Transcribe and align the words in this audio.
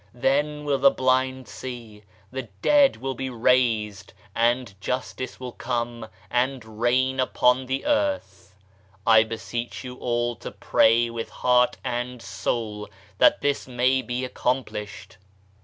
Then 0.15 0.65
will 0.65 0.79
the 0.79 0.89
blind 0.89 1.47
see, 1.47 2.01
the 2.31 2.49
dead 2.63 2.97
will 2.97 3.13
be 3.13 3.29
raised, 3.29 4.13
and 4.33 4.73
Justice 4.81 5.39
will 5.39 5.51
come 5.51 6.07
and 6.31 6.81
reign 6.81 7.19
upon 7.19 7.67
the 7.67 7.85
earth. 7.85 8.55
I 9.05 9.21
beseech 9.21 9.83
you 9.83 9.97
all 9.97 10.35
to 10.37 10.49
pray 10.49 11.11
with 11.11 11.29
heart 11.29 11.77
and 11.83 12.19
soul 12.19 12.89
that 13.19 13.41
this 13.41 13.67
may 13.67 14.01
be 14.01 14.25
accomplished. 14.25 15.17